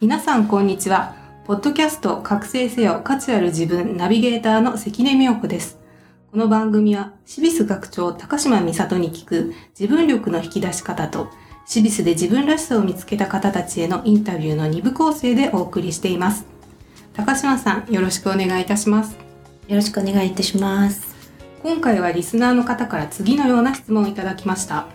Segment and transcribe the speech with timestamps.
[0.00, 1.14] 皆さんこんにちは。
[1.44, 5.78] ポッドキャスト覚醒せよ価値ある自分ナビゲーターの関根美代子です。
[6.32, 11.28] この番組は、シビス学長高島美里に聞く自分力の引き出し方と、
[11.66, 16.46] シビスで自分らしさを見つけた方たちへのインタビューの2部構成でお送りしています。
[17.12, 19.18] 高島さん、よろしくお願いいたします。
[19.68, 21.14] よろしくお願いいたします。
[21.62, 24.86] 今回はリスナーの方から次のような質問をいただきました。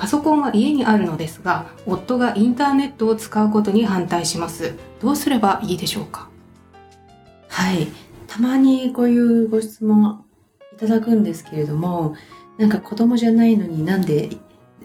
[0.00, 4.72] パソコンは家にあるのですが、夫がインターネットを使うことに反対します。
[5.02, 6.30] どうすればいいでしょうか？
[7.48, 7.86] はい。
[8.26, 10.24] たまにこういうご質問
[10.72, 12.16] いただくんですけれども、
[12.56, 14.30] なんか子供じゃないのになんで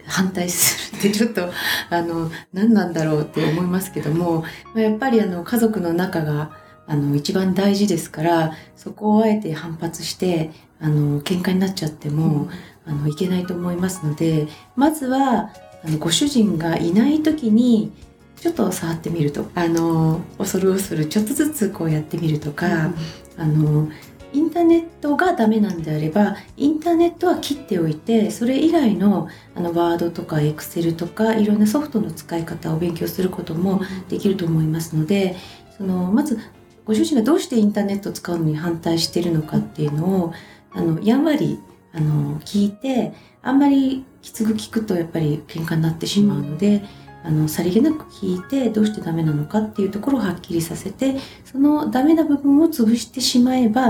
[0.06, 1.50] 反対するってちょっと、
[1.90, 6.52] あの、何なんだろうって思いますけども、まあやっぱりあの家族の仲が
[6.88, 12.48] あの一番大事ですから、そこをあえて反発して、あの、喧嘩になっちゃっても、
[12.88, 15.52] あのいけないと思いますのでまずは
[15.84, 17.92] あのご主人がいない時に
[18.38, 22.92] ちょっと触ってみるとあの恐る恐るちょっとずつこうやってみるとか、
[23.38, 23.90] あの
[24.34, 35.38] インターネットがダメなんであればインターネットは切っておいてそれ以外のあのワードとかエクセルとかいろんなソフトの使い方を勉強することもできると思いますので
[35.78, 36.38] そのまず
[36.86, 40.34] ご主人がどうしてインターネットを使うのに反対しているのかっていうのを
[40.72, 41.60] あのやんわり
[41.94, 46.84] あの聞いてあんまりきつく聞くとやっぱり喧嘩になってしまうので、
[47.24, 53.84] あのさりげなく聞いてどうしてダメなのかっていうところをはっきりさせてそのダメな部分を潰してしまえば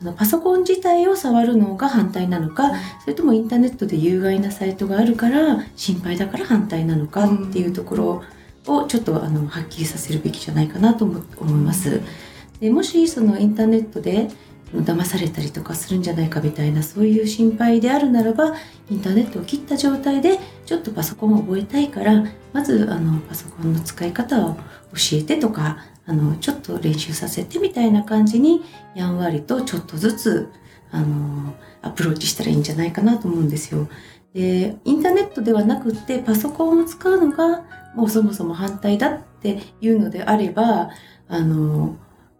[0.00, 2.70] あのパソコン自体を触るのが反対なのか、
[3.00, 8.22] それともインターネットで有害なサイトがあるから心配だから反対なのかっていうところ
[8.66, 11.20] をちょっとあのはっきりさせるべきじゃないかなと思
[11.50, 12.00] います。
[12.60, 14.28] でもしそのインターネットで
[14.74, 18.54] 騙されたりとかするんじゃないかみたいなそういう心配であるならば
[18.90, 24.60] インターネットを切った状態でちょっとパソコンを覚えたいからまずあのパソコンの使い方を教
[25.12, 28.62] えてとかあのちょっと練習させてみたいな感じに
[28.94, 30.48] やんわりとちょっとずつ
[30.90, 33.88] あのアプローチしたらいいんじゃないかなと思うんですよ。
[34.34, 37.62] でインターネットではなくってパソコンを使うのが
[37.94, 40.90] もうそもそも反対だっていうのであれば
[41.28, 41.96] あの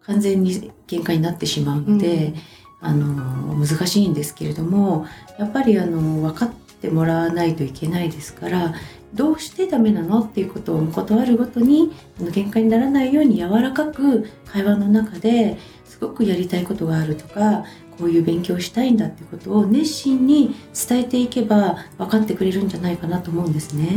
[0.08, 2.34] 完全に喧嘩になってしまうので、
[2.80, 5.06] あの難しいんですけれども
[5.38, 8.74] やっぱりあの分かってもらわないといけないですから
[9.14, 17.64] どうしてダメなのっていうことを断るごとにあの喧嘩にならないように柔らかく会話の中ですごくやりたいことがあるとか
[17.98, 20.54] こういう勉強をしたいんだってことを熱心に
[20.88, 23.88] 伝えていけば分かってくれるんじゃないかなと思うんですね。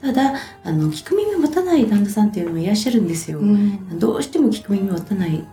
[0.00, 3.40] ただあの聞く耳を持たない旦那さんっていうのもいらっしゃるんですよ。
[3.40, 5.44] うんどうしても聞く耳を持たない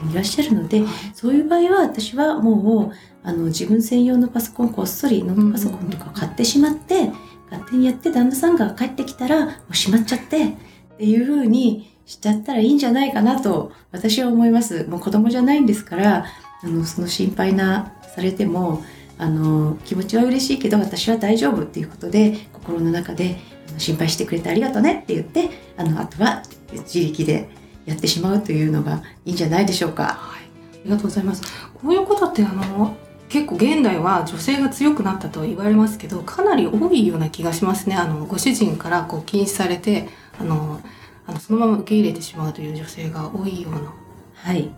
[0.00, 0.82] 方いらっしゃるので、
[1.14, 7.10] そういう場合は私はもうあの自分専用のパソコンこっそりノートパソコンとか買ってしまって、
[7.50, 10.52] 勝手にやって旦那さんが帰ってきたらもうしまっちゃってっ
[10.98, 14.84] ていう風にしちゃったらいいんじゃないかなと私は思います。
[14.84, 16.26] もう子供じゃないんですから
[16.62, 18.82] あのその心配なされても
[19.18, 23.38] あの気持ちは嬉しいけど私は大丈夫っていうことで心の中で
[23.76, 26.42] 心配してくれてありがとうねって言ってあのあとは
[26.72, 27.48] 自力で
[27.88, 30.04] やってしまうというのがいいんじゃないでしょうか。
[30.04, 31.42] はい、ありがとうございます。
[31.74, 32.96] こういうことってあの
[33.28, 37.96] 結構現代は女性が強くなったと言われますけどかなり多いような気がしますね。
[37.96, 40.08] あのご主人からこう禁止されて
[40.38, 40.80] あの
[41.26, 43.92] あのそのまま受け入れてしまうという女性が多いような。
[44.34, 44.70] はい、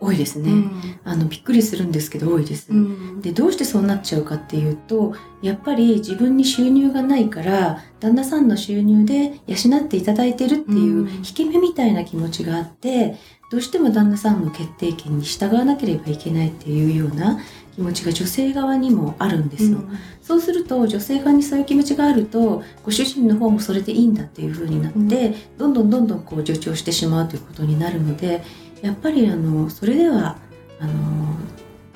[0.00, 0.50] 多いですね。
[0.50, 0.70] うん
[1.04, 2.70] あのびっくりするんですけど多いです。
[2.70, 13.16] うんでどうしてそうなっちゃうかっていうとやっぱり自分に収入がないから旦那さんの収入で養っていただいてるっていううん引け目みたいな気持ちがあって
[13.50, 17.38] どうしても旦那さんの決定権に従わなければいけないっていうような
[17.76, 19.78] 気持ちが女性側にもあるんですよ。
[20.22, 25.00] そうすると女性側にそういう気持ちがあるとご主人の方もそれでいいんだっていう風になって、う
[25.30, 28.42] んどんどんどんどんこう助長してしまうということになるので
[28.82, 30.36] やっぱりあのそれでは
[30.80, 31.36] あの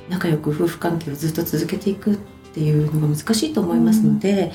[0.08, 2.16] 仲良く夫婦関係をずっと続けていくっ
[2.52, 4.52] ていうのが難しいと思いますので、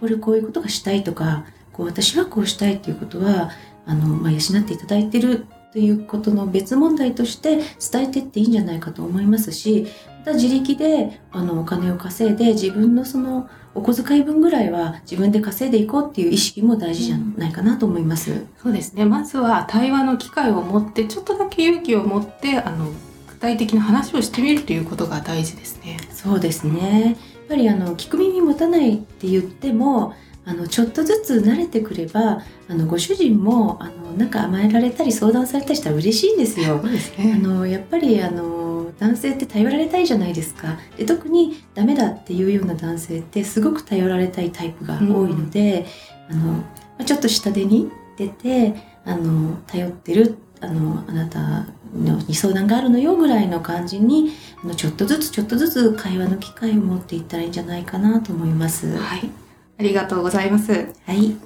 [0.00, 3.50] これこういうことがしたいとかこう私はこうしたいっていうことは
[3.84, 9.86] あの、まあ、養っていただいてるということの別問題として伝えてっていいんじゃないかと思いますし
[10.26, 18.44] また自力であのお金を稼いで自分のそのお小遣い分ぐらいは自分で稼いでいこうっていう意識も大事じゃないかなと思います。
[18.60, 19.04] そうですね。
[19.04, 22.90] まずは対話の機会を持って、ちょっとだけ勇気を持って、あの、
[23.28, 25.98] 具体的な話をしてみるということが大事ですね。
[26.10, 27.04] そうですね。
[27.04, 30.14] やっぱりあの聞く耳持たないって言っても、
[30.46, 36.80] あのちょっとずつ慣れてくれば、あのご主人もあのなんか甘えられたり相談されたりしたら嬉しいんですよ。
[36.82, 45.84] あのやっぱりあの男性って頼られたいじゃないですかで特にダメだっていうような男性ってすごく頼られたいタイプが多いので、
[46.30, 46.64] あのま
[47.00, 54.30] あちょっと下手に出てあの頼ってるあのあなたのに相談があるのよぐらいの感じに
[54.62, 58.96] あのちょっとずつちょっとずつ会話の機会を持っていったらいいんじゃないかなと思います。
[58.96, 59.45] ははい。
[59.78, 60.72] ありがとうございます。
[61.12, 61.36] い、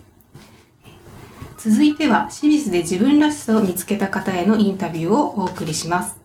[1.59, 6.17] 続いては、シビスで自分らしさを見つけた方へのインタビューをお送りします。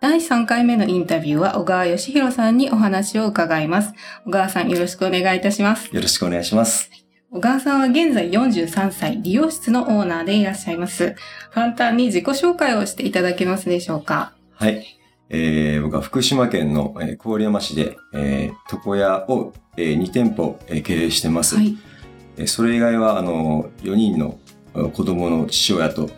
[0.00, 3.92] 第3回目のインタビューは小川義弘さんにお話を伺います。
[4.24, 5.94] 小川さんよろしくお願いいたします。
[5.94, 6.90] よろしくお願いします。
[7.30, 11.16] 小川さんは現在43歳、理容室のオーナーでいらっしゃいます。
[11.52, 14.32] 簡単に自己紹介をしていただけますでしょうか？
[14.54, 14.95] はい。
[15.28, 21.56] えー、僕は福島県の、えー郡山市で、えー、床屋を、えー2店舗、えー経営してます。
[21.56, 21.76] はい。
[22.36, 24.38] えーそれ以外は、あの、4人の
[24.74, 26.10] えー子供の父親と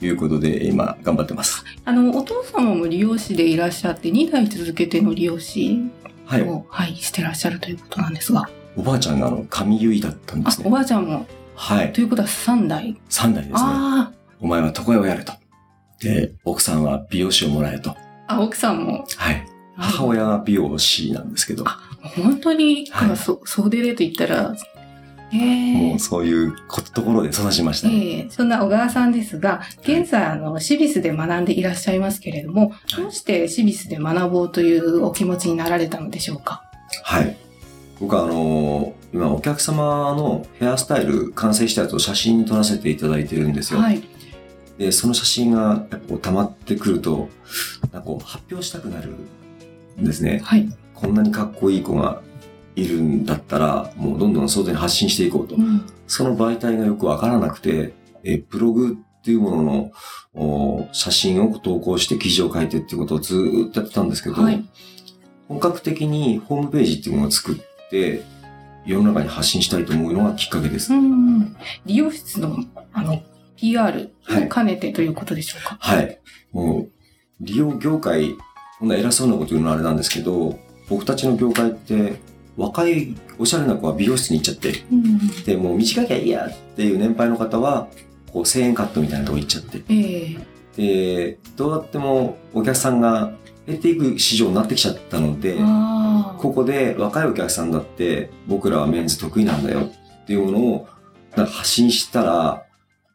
[0.00, 1.64] いうことで、今、頑張ってます。
[1.84, 5.80] あの、お父様も理容師でいらっしゃって、2代続けての理容師
[6.24, 6.42] はい。
[6.42, 8.48] を、はい、してらっしゃるということなんですが。
[8.76, 10.66] おばあちゃんが、あの、髪結いだったんであす、ね。
[10.66, 11.24] おばあちゃんも、
[11.54, 11.92] はい。
[11.92, 13.52] ということは3代？3代ですね。
[13.54, 15.32] あお前は床屋をやれと。
[16.02, 17.96] で、奥さんは美容師をもらえと。
[18.26, 19.04] あ、あ、奥さんも。
[19.16, 19.46] はい。
[19.76, 21.64] 母親が美容師なんですけど、
[22.00, 24.54] 本当に、はいそ、総出でと言ったら、
[25.32, 27.94] ええもうそういうこところで育ちましたね。
[27.94, 36.62] ええそんな小川さんですが、現在、あの、シビスで学んでいらっしゃいますけれども、どうしてシビスで学ぼうというお気持ちになられたのでしょうか？
[37.02, 37.36] はい。
[38.00, 43.80] 僕はあのー今お客様のヘアスタイル完成したやつを写真に撮らせていただいてるんですよ。
[43.80, 44.02] はい。
[44.78, 47.28] で、その写真がやっぱ溜まってくると、
[47.82, 49.14] なんかこう発表したくなる
[50.00, 50.40] んですね。
[50.44, 50.68] はい。
[50.94, 52.22] こんなにかっこいい子が
[52.74, 55.56] いるんだったら、もうどんどん外に発信していこうと。
[55.56, 57.92] うんその媒体がよくわからなくて、
[58.22, 59.90] え、ブログっていうものの
[60.34, 64.64] お写真を投稿して記事を書いてっていうことをずーっとやってたんですけど、はい。
[65.48, 68.22] 本格的にホームページっていうものを作って、
[68.84, 70.92] 世の中に発信したいと思うのがきっかけです。
[70.94, 71.56] うん。
[71.84, 72.56] 理容室の、
[72.92, 73.22] あの、
[73.56, 75.76] PR はいを兼ねてということでしょうか？
[75.80, 76.18] はい。
[76.52, 76.88] もう、
[77.40, 78.36] 利用業界、
[78.78, 80.58] こんな偉そうなこと言うのはあれなんですけど、
[80.88, 82.20] 僕たちの業界って、
[82.56, 85.44] 若いおしゃれな子は美容室に行っちゃって、うん。
[85.44, 87.88] で、もう短きゃいいやっていう年配の方は、
[88.32, 90.36] こう1000円カットみたいなとこ行っちゃって、え
[90.76, 93.32] えで、どうやってもお客さんが
[93.66, 95.56] 減っていく市場になってきちゃったので。
[96.38, 99.90] ここで若いお客さんだって僕らはメンズ得意なんだよ
[100.22, 100.88] っていうものを
[101.34, 102.66] 発信したら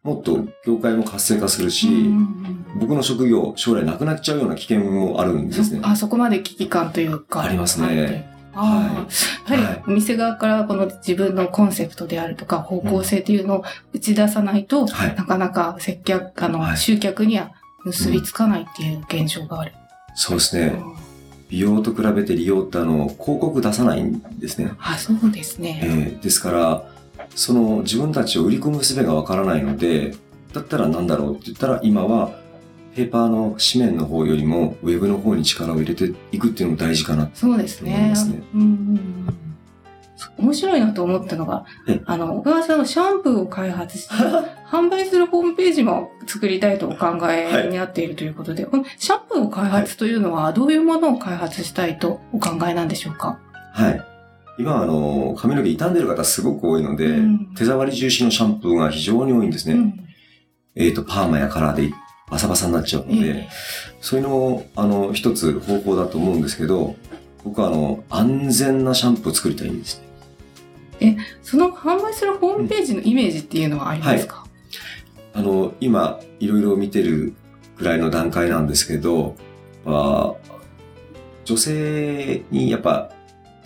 [0.04, 2.08] もっと業界も活性化するし、うんうんう
[2.48, 5.82] ん僕の職業将来なくなっちゃうような危険もあるんですね。
[5.84, 7.42] そあそこまで危機感というか。
[7.42, 9.06] ありますねあ
[9.50, 17.52] あ、やははいりお店側からこの自分のコンセプトであるとか方向性というのを打ち出さないと、はいなかなか接客、あの、はい集客には
[17.84, 19.74] 結びつかないっていう現象がある。
[20.16, 20.82] そうですね。
[21.50, 24.72] 美容と比べて利用ってあの広告出さないんですね。
[24.80, 26.14] あ、そうですえね。
[26.18, 26.84] ーですから、
[27.36, 30.14] その自分たちを売り込む術がわからないので、
[30.54, 32.32] だったら何だろうって言ったら今は
[32.96, 37.30] ペーパーの紙面の方よりもウェブの方に力を入れていくっていうのも大事かな。
[37.34, 38.44] そうですね思いますね。
[38.54, 39.38] うんうんうん
[40.38, 44.14] 面白いなと思ったのがえ、あの、小川さんはシャンプーを開発して、
[44.70, 53.40] 販売するホームページも作りたいとお考えになっているということで、このシャンプーを開発というのはどういうものを開発したいとお考えなんでしょうか？
[53.74, 54.11] はい。
[54.62, 57.54] 今あの、髪の毛傷んでる方すごく多いので、うん。
[57.56, 59.74] 手触り重視のシャンプーが非常に多いんですね。
[59.74, 60.08] うん。
[60.76, 61.92] えっ、と、パーマやカラーで
[62.30, 63.50] バサバサになっちゃうので、え
[64.02, 66.96] そういうのを、あの、一つ方法だと思うんですけど、
[67.44, 70.00] 僕はあの、安全なシャンプーを作りたいんです。
[71.00, 71.18] ね。
[71.20, 74.46] えその販売するホームページのイメージっていうのはありますか、
[75.34, 77.34] あの、今、いろいろ見てる
[77.78, 79.36] ぐらいの段階なんですけど、
[79.84, 80.52] まあ、
[81.46, 83.12] 女性にやっぱ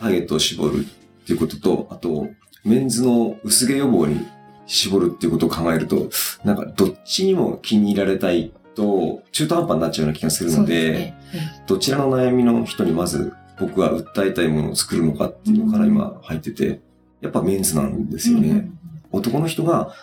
[0.05, 2.29] ターゲットを絞るっていうことと、あと、
[2.63, 4.25] メンズの薄毛予防に
[4.65, 6.09] 絞るっていうことを考えると、
[6.43, 11.63] なんかどっちにも気に入られたいと、中途半端になっちゃうような気がするので、そうすね。
[11.67, 16.81] どちらの悩みの人にまず僕が訴えたいものを作るのかっていうのから今入ってて、
[17.21, 18.49] やっぱメンズなんですよね。
[18.49, 18.79] うん
[19.11, 19.93] 男の人が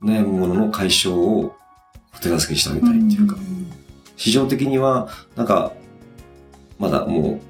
[0.00, 1.56] 悩むものの解消を
[2.14, 3.36] お手助けしてあげたいっていうか、
[4.16, 5.72] 市場的にはなんか
[6.78, 7.40] まだもう、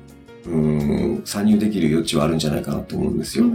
[0.47, 3.47] うーん、参入できる余地はあるんじゃないかなと思うんですよ。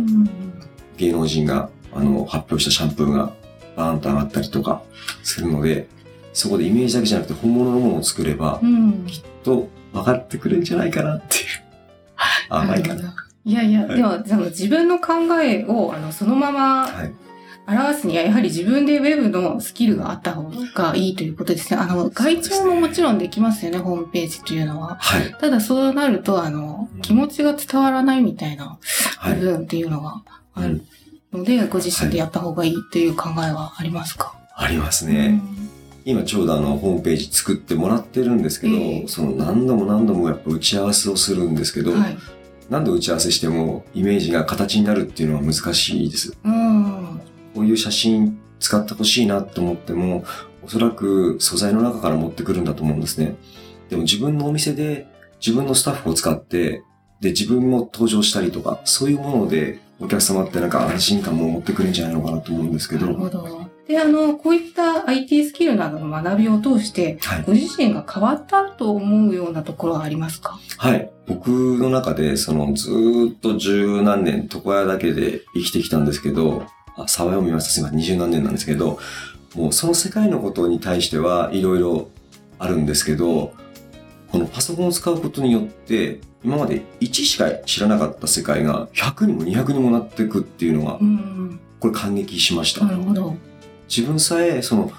[0.98, 3.34] 芸能人があの発表したシャンプーが
[3.76, 4.82] バーンと上がったりとか
[5.24, 5.88] するので、
[6.34, 9.08] そこでイメージだけじゃなくて本物のものを作れば、うん
[9.44, 11.44] と分かってくれるんじゃないかなっていう。
[12.50, 13.16] 甘いかな。
[13.46, 17.14] いやいや、はいでも、その自分の考えを、あの、そのままはい。
[17.68, 21.80] 表すには、やはり自分でウェブのスキルがあった方がいいということですね。
[21.80, 24.98] あの、外注ももちろんできますよね、ホームページというのは。
[25.00, 25.34] はい。
[25.40, 28.78] ただ、そうなると、あの、気持ちが伝わらないみたいな
[29.18, 29.36] はい。
[29.40, 30.22] 部分っていうのが
[30.54, 30.68] ある
[31.34, 35.42] うんので、ご自身でやった方がいいという考えはありますか、ありますね。
[36.06, 42.18] 今ちょうどあの、ホームページ作ってもらってるんですけど、ええその何度も何度もやっぱ打ち合わせをするんですけど、うんはい。
[42.70, 46.38] 何度打ち合わせしてもイメージが形になるっていうのは難しいです。
[46.44, 47.15] うん。
[47.56, 50.26] こういう写真使ってほしいなと思っても、
[50.64, 53.36] おそらく素材の中から持ってくるんだと思うんですね。
[53.90, 55.08] でも自分のお店で
[55.40, 56.84] 自分のスタッフを使って、
[57.22, 63.66] で、自分も登場したりとか、そういうものでお客様ってなんか安心感も持ってくるんじゃないのかなと思うんですけど、なるほど。
[63.88, 67.44] で、あの、こういった IT スキルなどの学びを通して、はい。
[67.46, 70.60] ご自身が変わったと思うようなところはありますか？
[70.78, 71.12] はい。
[71.28, 77.70] 僕の中で、その、ずーっと十何年、床屋だけで生きてきたんですけど、あ、沢屋を見ました。
[77.72, 77.98] すいません。
[77.98, 79.00] 二十何年なんですけど、
[79.56, 82.10] もうその世界のことに対してはいろいろ
[82.60, 83.54] あるんですけど、
[84.32, 91.60] このパソコンを使うことによって、今まで1しか知らなかった世界が100にも200にもなっていくっていうのがう、ん。
[91.80, 92.92] これ感激しましたな。
[92.92, 93.36] るほど。
[93.88, 94.92] 自分さえ、その、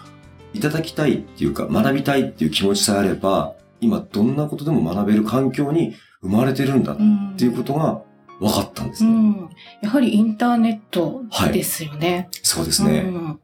[0.54, 7.34] いただきたいっていうか、学びたいっていう気持ちさえあれば、今どんなことでも学べる環境に生まれてるんだっうん。
[7.36, 8.00] ていうことが
[8.38, 9.10] 分かったんですね。
[9.10, 9.50] うん。
[9.82, 12.28] やはりインターネットですよね。
[12.42, 13.00] そうですね。
[13.00, 13.40] うん。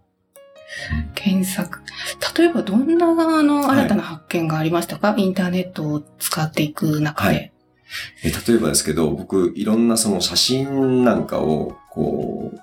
[1.15, 1.81] 検索。
[2.37, 7.35] 例えばどんなあのはい新たな発見がありましたか、インターネットを使っていく中で。
[7.35, 7.53] はい
[8.23, 12.61] え例えばですけど、僕、いろんなその写真なんかを、こう、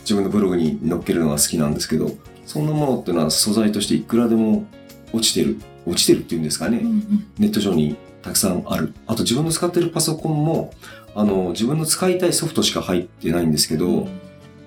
[0.00, 2.10] 自分のブログに載っけるのが好きなんですけど、
[2.46, 4.64] そんなものっていうのは素材としていくらでも
[5.12, 5.58] 落ちてる。
[5.86, 6.78] 落ちてるっていうんですかね。
[6.78, 8.94] うんうんネット上にたくさんある。
[9.06, 10.72] あと自分の使ってるパソコンも、
[11.14, 14.08] あの、自分の使いたいソフトしか入ってないんですけど、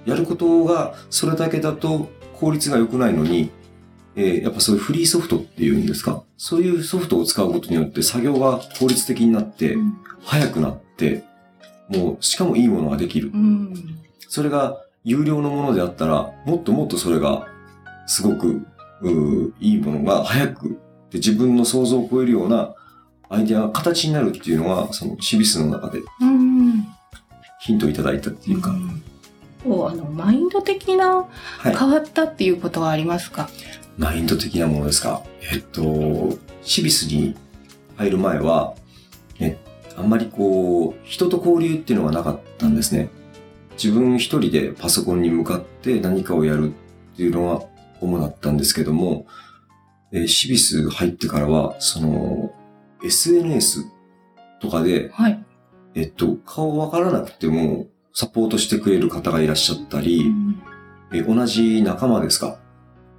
[0.05, 3.51] やることがそれだけだと効率が良くないのに、
[4.15, 6.23] えーやっぱそういうフリーソフトっていうんですか？
[6.37, 11.23] そういうソフトを使うことによって作業が効率的になってう、ん早くなって、
[11.89, 13.37] もう、しかもいいものができるう。
[13.37, 13.73] ん。
[14.27, 17.47] それが有料のものであったら、もっともっとそれが、
[18.07, 18.65] すごく、
[19.59, 20.79] いいものが早く、
[21.11, 22.73] で自分の想像を超えるような
[23.29, 26.85] アイデアが形になるっていうのは、そのシビスの中でうん。
[27.59, 29.03] ヒントをいただいたっていうか、うん
[29.63, 31.25] こうあのマインド的な
[31.57, 31.75] はい。
[31.75, 33.49] 変わったっていうことはありますか、
[33.97, 35.23] マインド的なものですか？
[35.51, 37.35] えっと、シビスに
[37.95, 38.75] 入る前は、
[39.39, 39.57] え、
[39.97, 43.09] あんまりこう、人と交流っていうのがなかったんですね。
[43.83, 46.71] 自分一人でパソコンに向かって何かをやる
[47.13, 47.63] っていうのは
[47.99, 49.25] 主だったんですけども、
[50.11, 52.53] えーシビス入ってからは、その、
[53.03, 53.85] SNS
[54.61, 55.43] とかで、はい。
[55.95, 60.31] えっと、顔わからなくても、サポートしてくれる方がいらっしゃったり、
[61.13, 62.57] え同じ仲間ですか？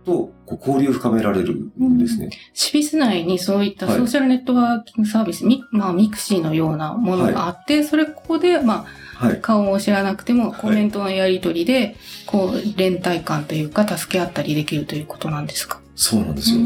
[0.04, 2.30] と、こう交流を深められるんですね。
[2.52, 8.86] CIBIS 内にそういったはいソーシャルネットワーキングサービス、ミまあ、 mixi のようなものがあって、それここで、ま
[9.20, 9.40] あ、はい。
[9.40, 15.80] 顔を知らなくてもいコメントのやり取りで、こう、連帯感というか、助け合ったりできるということなんですか？
[15.96, 16.60] そうなんですよ。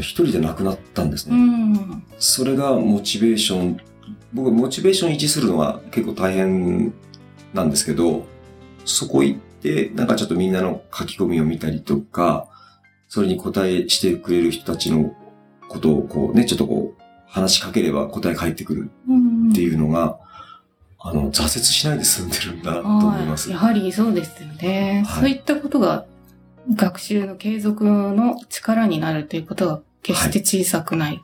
[0.00, 0.02] ん。
[0.02, 1.36] 一人じゃなくなったんですね。
[1.38, 2.04] ん。
[2.18, 3.80] それがモチベーション、
[4.32, 6.92] 僕モチベーション維持するのは結構大変
[7.52, 8.26] なんですけど、
[8.84, 12.46] そこ行って、なんかちょっとみんなの書き込みを見たりとか、
[13.08, 15.14] それに答えしてくれる人たちの
[15.68, 20.18] ことをこうね、ちょっとこう話しかければ答え返ってくるうんっていうのが、
[20.98, 23.50] あの、挫折しないで済んでるんだなと思います。
[23.50, 25.04] はいやはりそうですよね。
[25.06, 26.06] はいそういったことが
[26.72, 31.20] 学習の継続の力になるということが決して小さくない、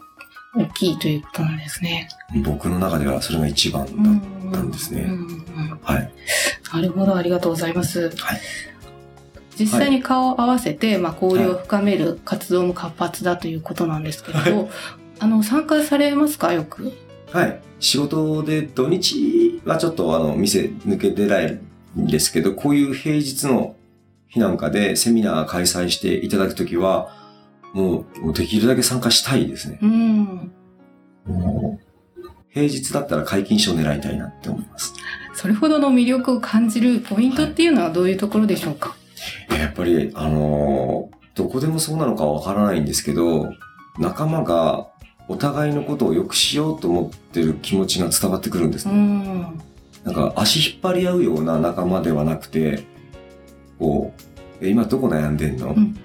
[0.54, 2.08] 大きいということなんですね。
[2.44, 5.08] 僕の中ではそれが一番だったんですね。
[5.82, 6.12] はい。
[6.74, 8.10] なるほど、ありがとうございます。
[8.16, 8.40] はい
[9.58, 14.70] 実際に顔を合わせて、まあ、交流を深める活動も活発だということなんですけれど、
[15.18, 16.54] あの、参加されますか？
[16.54, 16.94] よく。
[17.30, 17.60] はい。
[17.78, 21.60] 仕事で土日はちょっとあの、店抜けてない
[21.98, 23.76] んですけど、こういう平日の
[24.30, 27.14] 日なんかでセミナー開催していただくときは、
[27.72, 29.78] もうできるだけ参加したいですね。
[29.82, 30.52] うん。
[32.48, 34.94] 平日だったら解禁賞を狙いたいなって思います。
[35.34, 38.96] それほどの魅力を感じるポイントっていうのはどういうところでしょうか、
[39.50, 43.50] やっぱり、あのーどこでもそうなのかわからないんですけど、
[43.98, 44.88] 仲間が
[45.28, 48.98] お互いのことを良くしようと思ってる気持ちが伝わってくるんですうね。
[48.98, 49.60] ん。
[50.04, 52.84] なんか足引っ張り合うような仲間ではなくて、
[53.80, 54.14] こ
[54.60, 55.96] う、え今どこ悩んでんの、ん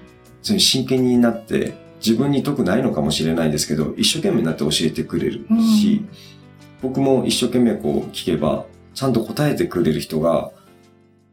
[0.42, 5.46] それに真剣になって、自分に得ないのかもしれないですけど、一生懸命になって教えてくれる
[5.78, 6.04] し、
[6.82, 8.64] 僕も一生懸命こう聞けば、
[8.94, 10.50] ちゃんと答えてくれる人が、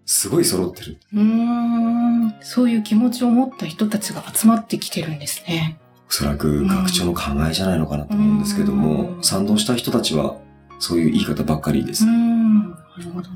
[0.06, 0.98] すごい揃ってる。
[1.14, 2.36] うーん。
[2.42, 5.80] そういう気持ちを持った人たちが集まってきてるんですね。
[6.10, 10.36] おそらく学長の考えじゃないのかなと思うんですけども、うん賛同した人たちは、
[10.80, 12.04] そういう言い方ばっかりです。
[12.04, 12.76] うーん。
[12.98, 13.30] なるほど。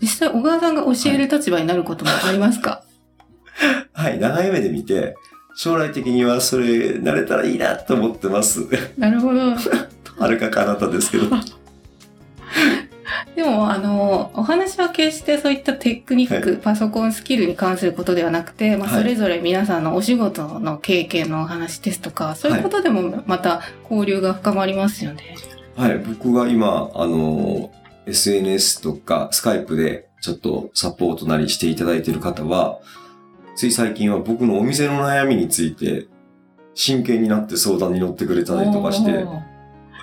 [0.00, 2.84] 実際、小川さんが教える立場になることもありますか、
[3.92, 5.16] はい、長い目で見て、
[5.54, 8.66] 将来的にはそれ、なれたらいいなと思ってます。
[8.96, 9.40] なるほど。
[10.18, 11.26] はるか彼方ですけど。
[13.34, 25.36] でも、あの、お話は決してそういったテクニック、はパソコンスキルに関することではなくて、まあ、はいそれぞれ皆さんのお仕事の経験のお話ですとか、そういうことでもまた交流が深まりますよね。
[25.76, 27.70] はい、僕が今、あの、
[28.06, 32.78] SNS とかスカイプでちょっとサポートなりしていただいている方は、
[33.54, 36.06] つい最近は僕のお店の悩みについて
[36.74, 39.42] 真剣になって相談に乗ってくれたりとかして、おー。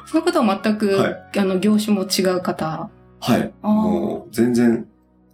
[0.06, 2.89] その方は全く、はいあの、業種も違う方。
[3.22, 4.88] はい、もう全然、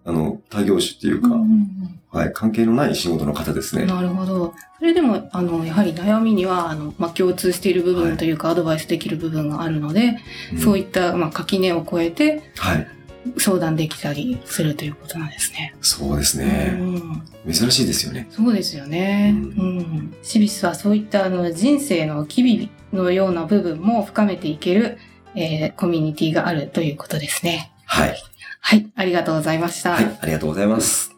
[0.06, 3.82] あの、他業種っていうか、うんうんはい、関係のない仕事の方ですね。
[3.84, 4.54] うんなるほど。
[4.80, 10.18] それでも、あの、やはり悩みには、あの、まあ、共通している部はい分というか、アドバイスできる部分があるので、
[10.54, 12.88] うんそういった、まあ、垣根を越えてはい、
[13.38, 15.76] 相談できたりするということなんですね。
[15.82, 16.70] そうですうね。
[16.72, 18.28] ん珍しいですよね。
[18.30, 19.34] そうですよね。
[19.58, 20.14] ううんん。
[20.22, 24.98] シビスはそういったあの人生の機微のような部分も深めていける、
[25.36, 27.72] えーコミュニティがあるということですね。
[27.86, 28.16] はい、
[28.68, 28.92] はい。
[28.96, 29.92] ありがとうございました。
[29.92, 31.12] はい、ありがとうございます。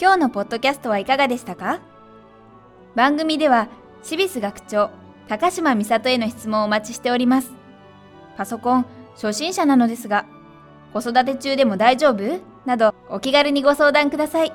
[0.00, 1.80] 今日のポッドキャストはいかがでしたか？
[2.94, 3.66] 番組では、
[4.04, 4.90] シビス学長、
[5.26, 7.50] 高島美里への質問をお待ちしております。
[8.36, 10.26] パソコン、初心者なのですが、
[10.92, 12.40] 子育て中でも大丈夫？
[12.66, 14.52] など、お気軽にご相談ください。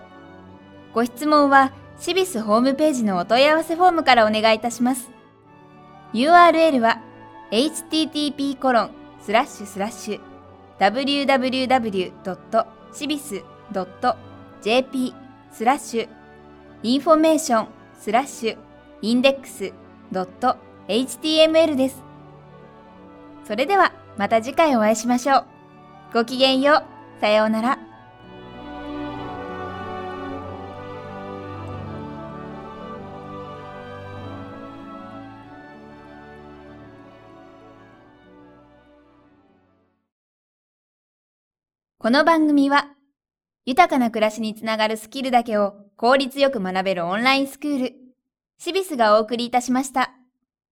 [0.94, 5.12] ご質問は、シビスホームページのお問い合わせフォームからお願いいたします。
[6.14, 7.02] URL は、
[7.52, 10.22] http コロンスラッシュスラッシュ
[10.80, 12.08] www.cibis.jp
[15.52, 16.10] スラッシュ
[16.84, 17.68] インフォメーション
[18.00, 18.58] スラッシュ
[19.02, 19.74] インデックス
[20.88, 22.04] .html です。
[23.46, 25.46] それではまた次回お会いしましょう。
[26.14, 26.84] ごきげんよ
[27.18, 27.22] う。
[27.22, 27.87] さようなら。
[42.08, 42.88] この番組は、
[43.66, 47.96] 豊かな暮らしにつながるスキルだけを効率よく学べるオンラインスクール、
[48.58, 50.14] シビスがお送りいたしました。